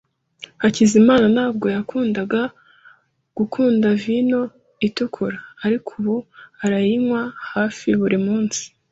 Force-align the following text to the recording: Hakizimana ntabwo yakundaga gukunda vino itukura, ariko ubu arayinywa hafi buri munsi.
Hakizimana 0.61 1.25
ntabwo 1.35 1.65
yakundaga 1.75 2.41
gukunda 3.37 3.87
vino 4.03 4.41
itukura, 4.87 5.39
ariko 5.65 5.89
ubu 5.99 6.15
arayinywa 6.63 7.21
hafi 7.53 7.87
buri 8.01 8.17
munsi. 8.25 8.63